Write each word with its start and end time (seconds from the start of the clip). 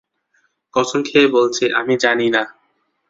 কসম 0.73 0.99
খেয়ে 1.03 1.27
বলছি, 1.27 1.63
আমি 1.73 1.93
জানি 1.97 2.27
না। 2.29 2.43